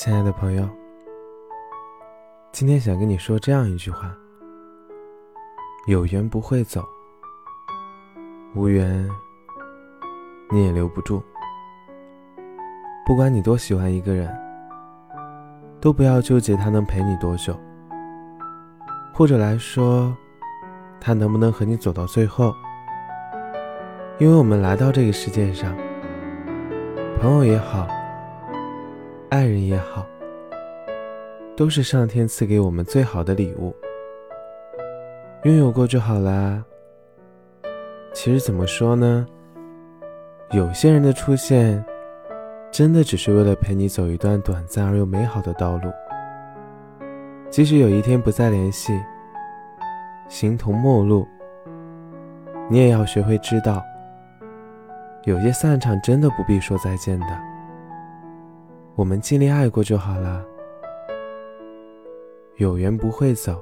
[0.00, 0.64] 亲爱的朋友，
[2.52, 4.16] 今天想跟你说这样一句话：
[5.88, 6.84] 有缘不会走，
[8.54, 9.10] 无缘
[10.52, 11.20] 你也留不住。
[13.04, 14.32] 不管你多喜欢一个人，
[15.80, 17.58] 都不要纠结他能陪你多久，
[19.12, 20.16] 或者来说，
[21.00, 22.54] 他能不能和你走到最后。
[24.18, 25.76] 因为我们来到这个世界上，
[27.20, 27.88] 朋友也好，
[29.30, 30.06] 爱人也好，
[31.54, 33.76] 都是上天赐给我们最好的礼物。
[35.42, 36.64] 拥有过就好啦。
[38.14, 39.26] 其实怎么说呢？
[40.52, 41.84] 有些人的出现，
[42.72, 45.92] 真的只是为了陪你走一段短暂而又美好的道路。
[47.50, 48.98] 即使有一天不再联系，
[50.26, 51.28] 形同陌路，
[52.70, 53.84] 你也要学会知道。
[55.24, 57.26] 有些散场真的不必说再见的，
[58.98, 60.44] 我们尽力爱过就好了。
[62.56, 63.56] 有缘不会走，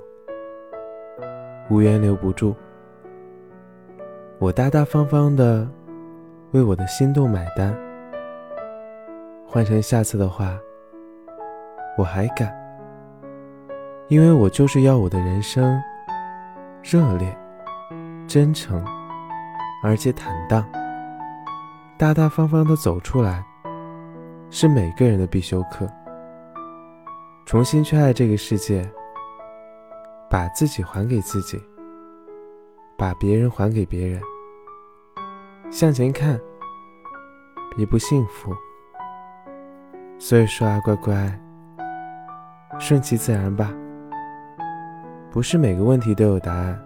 [1.69, 2.57] 无缘留不住。
[4.39, 5.69] 我大大方方的
[6.53, 7.77] 为我的心动买单。
[9.47, 10.59] 换成下次的话，
[11.99, 12.51] 我还敢，
[14.09, 15.79] 因为我就是要我的人生
[16.83, 17.37] 热烈、
[18.27, 18.83] 真诚，
[19.85, 20.67] 而且坦荡。
[21.99, 23.45] 大大方方的走出来，
[24.59, 25.87] 是每个人的必修课。
[27.45, 28.91] 重新去爱这个世界，
[30.31, 31.63] 把自己还给自己，
[32.97, 34.19] 把别人还给别人。
[35.71, 36.41] 向前看，
[37.77, 38.51] 别不幸福。
[40.19, 41.39] 所以说啊，乖乖，
[42.79, 43.71] 顺其自然吧。
[45.31, 46.83] 不是每个问题都有答案，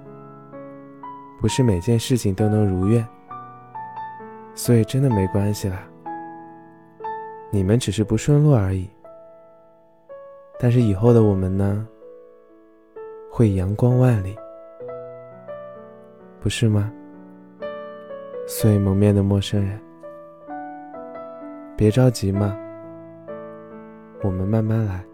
[1.40, 3.06] 不是每件事情都能如愿。
[4.56, 5.80] 所以真的没关系啦，
[7.50, 8.88] 你们只是不顺路而已。
[10.58, 11.86] 但是以后的我们呢，
[13.30, 14.36] 会阳光万里，
[16.40, 16.92] 不是吗？
[18.46, 19.80] 所以蒙面的陌生人，
[21.76, 22.56] 别着急嘛，
[24.22, 25.09] 我们慢慢来。